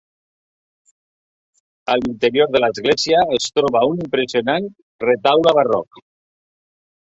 A 1.95 1.97
l'interior 1.99 2.49
de 2.57 2.63
l'església 2.65 3.21
es 3.37 3.47
troba 3.61 3.85
un 3.95 4.03
impressionant 4.07 4.73
retaule 5.07 5.59
barroc. 5.63 6.05